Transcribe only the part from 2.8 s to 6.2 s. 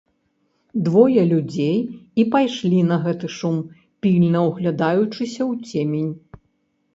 на гэты шум, пільна ўглядаючыся ў цемень.